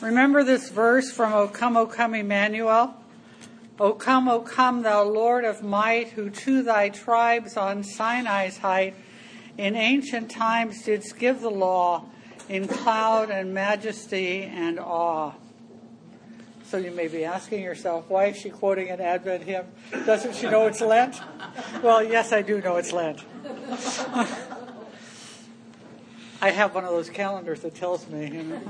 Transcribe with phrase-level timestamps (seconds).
[0.00, 2.94] Remember this verse from O come, O come, Emmanuel?
[3.80, 8.94] O come, O come, thou Lord of might, who to thy tribes on Sinai's height
[9.56, 12.04] in ancient times didst give the law
[12.48, 15.32] in cloud and majesty and awe.
[16.64, 19.66] So you may be asking yourself, why is she quoting an Advent hymn?
[20.06, 21.20] Doesn't she know it's Lent?
[21.82, 23.24] Well, yes, I do know it's Lent.
[26.40, 28.30] I have one of those calendars that tells me.
[28.30, 28.60] You know.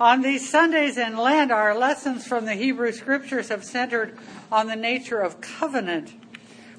[0.00, 4.16] On these Sundays in Lent, our lessons from the Hebrew Scriptures have centered
[4.50, 6.14] on the nature of covenant.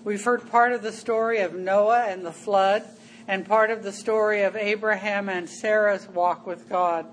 [0.03, 2.83] We've heard part of the story of Noah and the flood,
[3.27, 7.05] and part of the story of Abraham and Sarah's walk with God.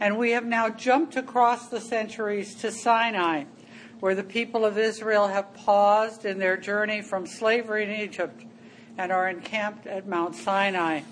[0.00, 3.44] And we have now jumped across the centuries to Sinai,
[4.00, 8.44] where the people of Israel have paused in their journey from slavery in Egypt
[8.98, 11.02] and are encamped at Mount Sinai.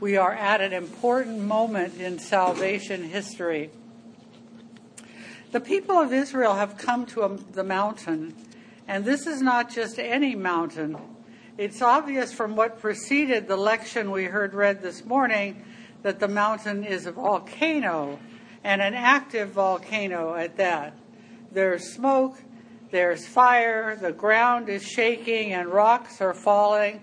[0.00, 3.70] We are at an important moment in salvation history.
[5.52, 8.34] The people of Israel have come to a, the mountain,
[8.88, 10.98] and this is not just any mountain.
[11.56, 15.64] It's obvious from what preceded the lection we heard read this morning
[16.02, 18.18] that the mountain is a volcano,
[18.64, 20.96] and an active volcano at that.
[21.52, 22.36] There's smoke,
[22.90, 27.00] there's fire, the ground is shaking, and rocks are falling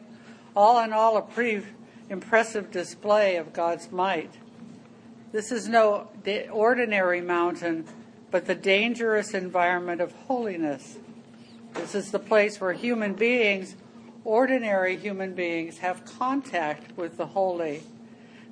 [0.56, 1.66] all in all, a pretty
[2.09, 4.34] impressive display of God's might.
[5.31, 6.08] This is no
[6.52, 7.86] ordinary mountain,
[8.31, 10.98] but the dangerous environment of holiness.
[11.73, 13.76] This is the place where human beings,
[14.23, 17.83] ordinary human beings, have contact with the holy.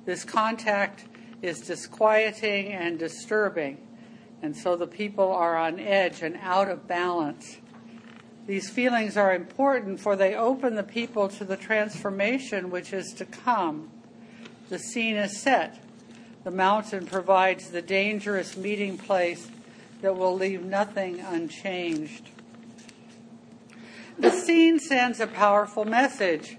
[0.04, 1.06] This contact
[1.40, 3.78] is disquieting and disturbing,
[4.42, 7.58] and so the people are on edge and out of balance.
[8.46, 13.24] These feelings are important for they open the people to the transformation which is to
[13.24, 13.90] come.
[14.68, 15.82] The scene is set.
[16.44, 19.48] The mountain provides the dangerous meeting place
[20.02, 22.28] that will leave nothing unchanged.
[24.18, 26.58] The scene sends a powerful message.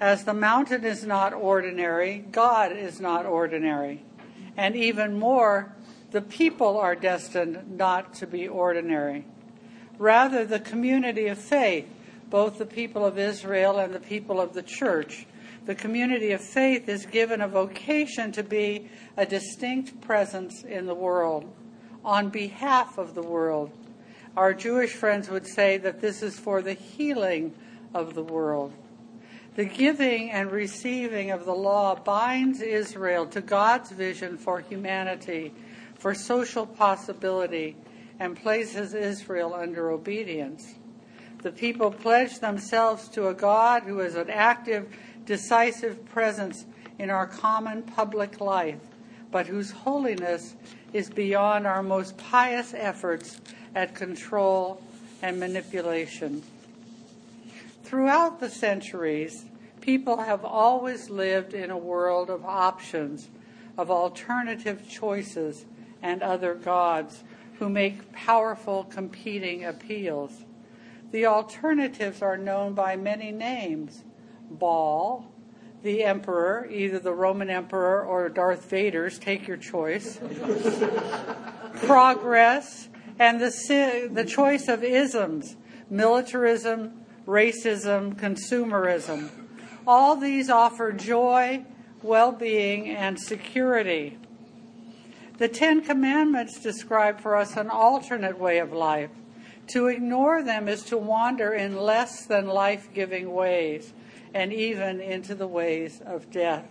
[0.00, 4.04] As the mountain is not ordinary, God is not ordinary.
[4.56, 5.74] And even more,
[6.12, 9.26] the people are destined not to be ordinary.
[9.98, 11.86] Rather, the community of faith,
[12.30, 15.26] both the people of Israel and the people of the church.
[15.66, 20.94] The community of faith is given a vocation to be a distinct presence in the
[20.94, 21.50] world
[22.04, 23.70] on behalf of the world.
[24.36, 27.54] Our Jewish friends would say that this is for the healing
[27.94, 28.72] of the world.
[29.54, 35.54] The giving and receiving of the law binds Israel to God's vision for humanity,
[35.94, 37.76] for social possibility,
[38.18, 40.74] and places Israel under obedience.
[41.42, 44.88] The people pledge themselves to a God who is an active,
[45.26, 46.64] decisive presence
[46.98, 48.80] in our common public life,
[49.30, 50.54] but whose holiness
[50.92, 53.40] is beyond our most pious efforts
[53.74, 54.80] at control
[55.20, 56.42] and manipulation.
[57.82, 59.44] Throughout the centuries,
[59.80, 63.28] people have always lived in a world of options,
[63.76, 65.66] of alternative choices,
[66.00, 67.24] and other gods
[67.58, 70.44] who make powerful competing appeals.
[71.10, 74.04] The alternatives are known by many names
[74.50, 75.32] Baal,
[75.82, 80.18] the emperor, either the Roman emperor or Darth Vader's, take your choice,
[81.82, 82.88] progress,
[83.18, 85.56] and the, the choice of isms
[85.90, 89.30] militarism, racism, consumerism.
[89.86, 91.64] All these offer joy,
[92.02, 94.18] well being, and security.
[95.36, 99.10] The Ten Commandments describe for us an alternate way of life.
[99.68, 103.92] To ignore them is to wander in less than life giving ways
[104.32, 106.66] and even into the ways of death,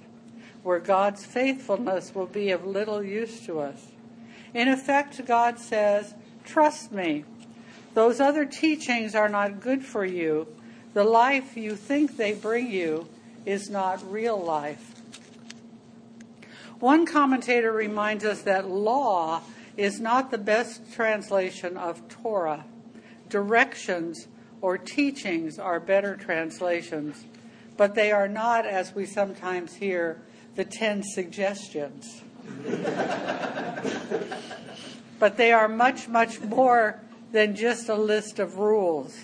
[0.63, 3.88] where God's faithfulness will be of little use to us.
[4.53, 6.13] In effect, God says,
[6.46, 7.25] Trust me.
[7.96, 10.47] Those other teachings are not good for you.
[10.94, 13.07] The life you think they bring you
[13.46, 15.03] is not real life.
[16.83, 19.41] One commentator reminds us that law
[19.78, 22.66] is not the best translation of Torah.
[23.29, 24.28] Directions
[24.59, 27.23] or teachings are better translations,
[27.78, 30.23] but they are not, as we sometimes hear,
[30.55, 32.22] the ten suggestions.
[35.19, 36.99] but they are much, much more
[37.31, 39.17] than just a list of rules.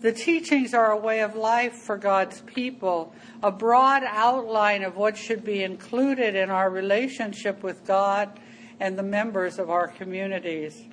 [0.00, 5.16] The teachings are a way of life for God's people, a broad outline of what
[5.16, 8.40] should be included in our relationship with God
[8.78, 10.86] and the members of our communities.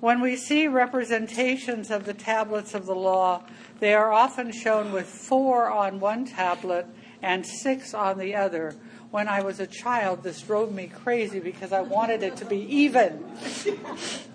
[0.00, 3.44] When we see representations of the tablets of the law,
[3.78, 6.86] they are often shown with four on one tablet
[7.20, 8.74] and six on the other,
[9.10, 12.60] when I was a child, this drove me crazy because I wanted it to be
[12.74, 13.24] even.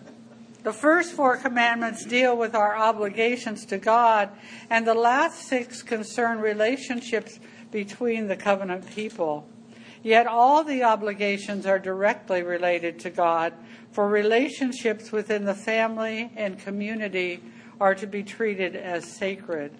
[0.66, 4.32] The first four commandments deal with our obligations to God,
[4.68, 7.40] and the last six concern relationships
[7.70, 9.48] between the covenant people.
[10.02, 13.54] Yet all the obligations are directly related to God,
[13.92, 17.44] for relationships within the family and community
[17.80, 19.72] are to be treated as sacred.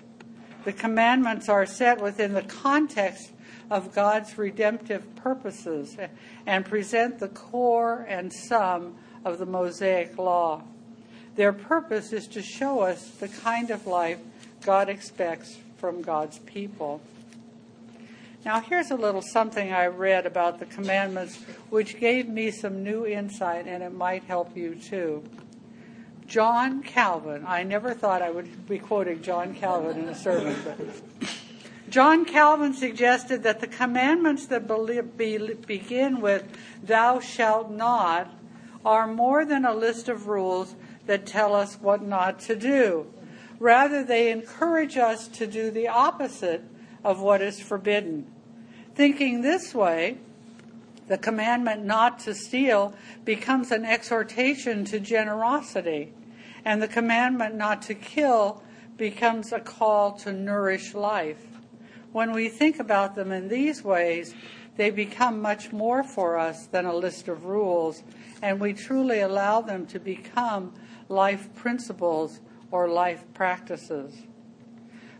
[0.66, 3.32] The commandments are set within the context
[3.72, 5.98] of God's redemptive purposes
[6.46, 10.62] and present the core and sum of the Mosaic Law.
[11.36, 14.20] Their purpose is to show us the kind of life
[14.64, 17.02] God expects from God's people.
[18.46, 21.38] Now, here's a little something I read about the commandments
[21.70, 25.24] which gave me some new insight, and it might help you too.
[26.28, 31.30] John Calvin, I never thought I would be quoting John Calvin in a sermon, but
[31.90, 34.68] John Calvin suggested that the commandments that
[35.68, 36.44] begin with,
[36.84, 38.32] Thou shalt not,
[38.84, 43.08] are more than a list of rules that tell us what not to do.
[43.60, 46.64] Rather, they encourage us to do the opposite
[47.04, 48.26] of what is forbidden.
[48.96, 50.18] Thinking this way,
[51.08, 52.94] the commandment not to steal
[53.24, 56.12] becomes an exhortation to generosity,
[56.64, 58.64] and the commandment not to kill
[58.98, 61.46] becomes a call to nourish life.
[62.12, 64.34] When we think about them in these ways,
[64.78, 68.04] they become much more for us than a list of rules,
[68.42, 70.74] and we truly allow them to become
[71.10, 72.40] life principles
[72.72, 74.14] or life practices.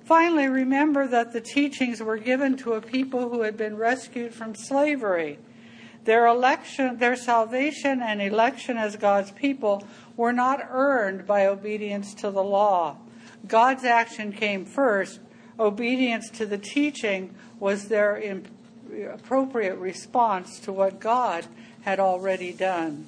[0.04, 4.54] Finally, remember that the teachings were given to a people who had been rescued from
[4.54, 5.40] slavery.
[6.04, 9.84] Their election, their salvation and election as God's people
[10.16, 12.98] were not earned by obedience to the law.
[13.48, 15.20] God's action came first.
[15.60, 18.22] Obedience to the teaching was their
[19.12, 21.48] appropriate response to what God
[21.82, 23.08] had already done.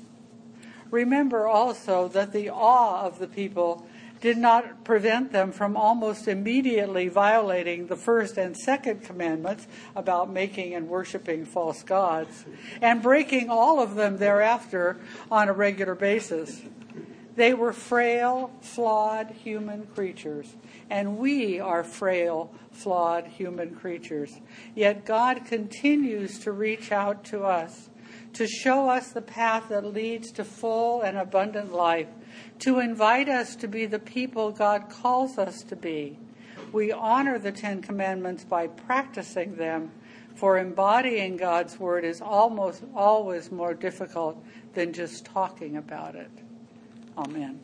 [0.92, 3.86] Remember also that the awe of the people
[4.22, 10.74] did not prevent them from almost immediately violating the first and second commandments about making
[10.74, 12.46] and worshiping false gods
[12.82, 14.98] and breaking all of them thereafter
[15.32, 16.62] on a regular basis.
[17.36, 20.56] They were frail, flawed human creatures,
[20.90, 24.42] and we are frail, flawed human creatures.
[24.74, 27.90] Yet God continues to reach out to us
[28.38, 32.08] to show us the path that leads to full and abundant life,
[32.60, 36.20] to invite us to be the people God calls us to be.
[36.72, 39.92] We honor the Ten Commandments by practicing them,
[40.36, 44.44] for embodying God's Word is almost always more difficult
[44.74, 46.30] than just talking about it.
[47.18, 47.60] Amen.